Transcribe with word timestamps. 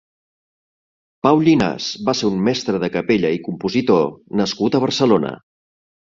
Pau 1.25 1.41
Llinàs 1.47 1.89
va 2.07 2.15
ser 2.19 2.25
un 2.29 2.39
mestre 2.47 2.79
de 2.83 2.89
capella 2.95 3.31
i 3.39 3.41
compositor 3.49 4.07
nascut 4.41 4.79
a 4.79 4.83
Barcelona. 4.85 5.35